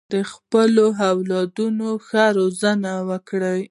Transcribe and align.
د 0.13 0.13
خپلو 0.31 0.85
اولادونو 1.11 1.89
ښه 2.07 2.25
روزنه 2.37 2.93
وکړه. 3.09 3.51